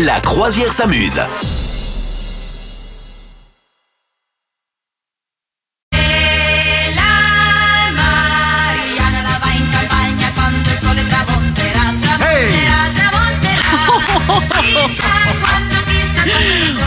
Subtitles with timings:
[0.00, 1.20] La croisière s'amuse.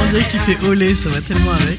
[0.00, 1.78] On dirait que tu fais olé, ça va tellement avec.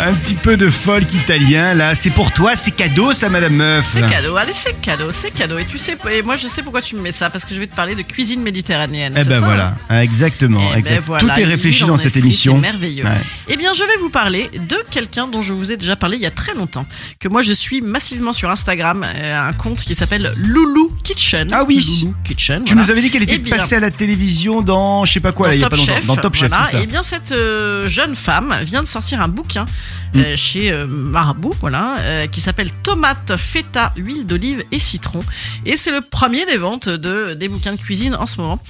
[0.00, 3.90] Un petit peu de folk italien là, c'est pour toi, c'est cadeau ça Madame Meuf.
[3.92, 5.58] C'est cadeau, allez, c'est cadeau, c'est cadeau.
[5.58, 7.60] Et tu sais, et moi je sais pourquoi tu me mets ça, parce que je
[7.60, 9.12] vais te parler de cuisine méditerranéenne.
[9.16, 10.62] Eh ben ça voilà, exactement.
[10.76, 12.54] Eh ben voilà, Tout est réfléchi dans cette esprit, émission.
[12.54, 13.04] C'est merveilleux.
[13.04, 13.20] Ouais.
[13.48, 16.22] Eh bien, je vais vous parler de quelqu'un dont je vous ai déjà parlé il
[16.22, 16.86] y a très longtemps,
[17.18, 21.48] que moi je suis massivement sur Instagram, euh, un compte qui s'appelle Loulou Kitchen.
[21.52, 21.84] Ah oui.
[22.02, 22.64] Loulou Kitchen.
[22.64, 22.86] Tu voilà.
[22.86, 25.32] nous avais dit qu'elle était Eh bien, passée à la télévision dans je sais pas
[25.32, 25.92] quoi là, il y a pas longtemps.
[26.06, 26.64] Dans Top Chef, voilà.
[26.64, 26.80] ça.
[26.80, 29.66] Et bien cette euh, jeune femme vient de sortir un bouquin
[30.14, 30.18] Mm.
[30.20, 35.20] euh, chez euh, Marabout, voilà, euh, qui s'appelle Tomate, feta, huile d'olive et citron.
[35.66, 38.60] Et c'est le premier des ventes de des bouquins de cuisine en ce moment.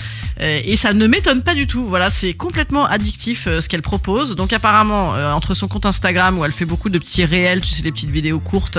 [0.41, 1.85] Euh, et ça ne m'étonne pas du tout.
[1.85, 4.37] Voilà, c'est complètement addictif ce qu'elle propose.
[4.37, 7.83] Donc apparemment, entre son compte Instagram où elle fait beaucoup de petits réels, tu sais,
[7.83, 8.79] des petites vidéos courtes,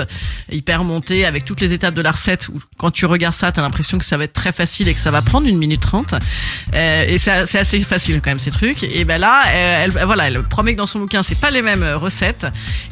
[0.50, 2.48] hyper montées avec toutes les étapes de la recette.
[2.48, 5.00] Où quand tu regardes ça, t'as l'impression que ça va être très facile et que
[5.00, 6.14] ça va prendre une minute trente.
[6.72, 8.82] Et c'est assez facile quand même ces trucs.
[8.82, 11.82] Et ben là, elle, voilà, elle promet que dans son bouquin c'est pas les mêmes
[11.82, 11.96] euh,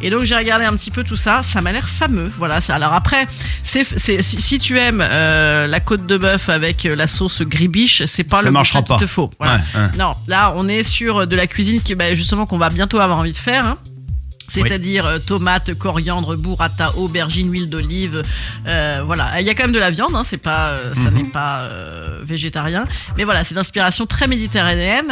[0.03, 2.31] Et donc j'ai regardé un petit peu tout ça, ça m'a l'air fameux.
[2.39, 2.61] Voilà.
[2.69, 3.27] Alors après,
[3.63, 7.43] c'est c'est- si, si tu aimes euh, la côte de bœuf avec euh, la sauce
[7.43, 9.07] gribiche, c'est pas Ça le marchera bouquin qu'il pas.
[9.07, 9.31] te faut.
[9.39, 9.55] Voilà.
[9.57, 9.87] Ouais, ouais.
[9.99, 13.19] Non, là on est sur de la cuisine qui, bah, justement, qu'on va bientôt avoir
[13.19, 13.67] envie de faire.
[13.67, 13.79] hein.
[14.51, 18.23] C'est-à-dire euh, tomates, coriandre, burrata, aubergine, huile d'olive.
[18.67, 21.11] euh, voilà, il y a quand même de la viande, hein, c'est pas, euh, ça
[21.11, 21.17] Mhm.
[21.17, 22.85] n'est pas euh, végétarien,
[23.17, 25.07] mais voilà, c'est d'inspiration très méditerranéenne.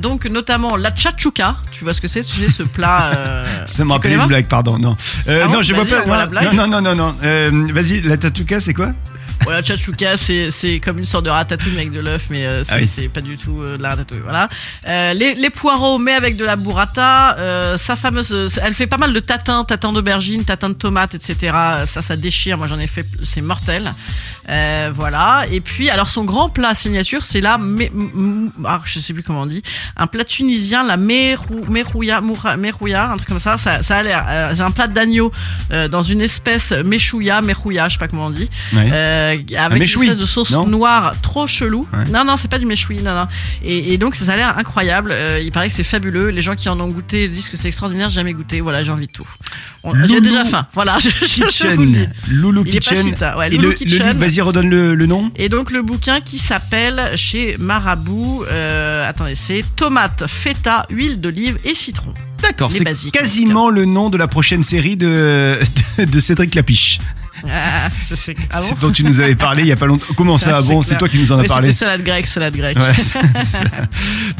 [0.00, 3.44] Donc notamment la chachouka, tu vois ce que c'est, tu sais ce plat.
[3.66, 4.78] Ça me rappelle une blague, pardon.
[4.78, 4.96] Non,
[5.28, 6.26] Ah bon non, je vois pas.
[6.26, 7.72] la Non, non, non, non, non.
[7.72, 8.92] Vas-y, la tatouka, c'est quoi?
[9.44, 12.64] Voilà, chachouka, c'est c'est comme une sorte de ratatouille mais avec de l'œuf, mais euh,
[12.64, 12.86] c'est Ah oui.
[12.86, 14.20] c'est pas du tout euh, de la ratatouille.
[14.22, 14.48] Voilà.
[14.86, 17.36] Euh, les, les poireaux, mais avec de la burrata.
[17.38, 21.52] Euh, sa fameuse, elle fait pas mal de tatins, tatins d'aubergine, tatins de tomates, etc.
[21.86, 22.58] Ça, ça déchire.
[22.58, 23.92] Moi, j'en ai fait, c'est mortel.
[24.48, 25.44] Euh, voilà.
[25.50, 27.58] Et puis, alors son grand plat signature, c'est la,
[28.64, 29.62] ah, je sais plus comment on dit,
[29.96, 33.58] un plat tunisien, la merou, merouya, merouya, un truc comme ça.
[33.58, 34.24] Ça, ça a l'air.
[34.28, 35.32] euh, c'est un plat d'agneau
[35.72, 38.50] euh, dans une espèce meshouya, merouya, je sais pas comment on dit.
[38.72, 38.90] Ouais.
[38.92, 41.86] Euh, avec une espèce de sauce non noire trop chelou.
[41.92, 42.04] Ouais.
[42.10, 43.26] Non, non, c'est pas du méchoui, non, non.
[43.62, 45.12] Et, et donc, ça a l'air incroyable.
[45.12, 46.28] Euh, il paraît que c'est fabuleux.
[46.28, 48.08] Les gens qui en ont goûté disent que c'est extraordinaire.
[48.08, 48.60] J'ai jamais goûté.
[48.60, 49.26] Voilà, j'ai envie de tout.
[50.06, 50.66] J'ai déjà faim.
[50.72, 51.94] Voilà, je, je- je vous le dis.
[51.94, 52.12] Kitchen.
[52.30, 53.14] Loulou Il est pas Kitchen.
[53.52, 54.16] Et le, le Kitchen.
[54.16, 55.30] vas-y, redonne le, le nom.
[55.36, 61.58] Et donc, le bouquin qui s'appelle chez Marabout, euh, attendez, c'est tomate, feta, huile d'olive
[61.64, 62.12] et citron.
[62.42, 65.58] D'accord, c'est quasiment le nom de la prochaine série de,
[65.98, 66.98] de, de Cédric Lapiche.
[67.48, 70.06] Ah, ça, c'est- ah bon dont tu nous avais parlé il y a pas longtemps.
[70.16, 71.72] Comment ça Ah, Bon, c'est toi qui nous en as parlé.
[71.72, 72.78] Salade grecque, salade grecque.
[72.78, 72.92] Ouais,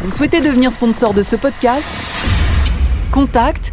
[0.00, 1.84] Vous souhaitez devenir sponsor de ce podcast?
[3.10, 3.72] Contact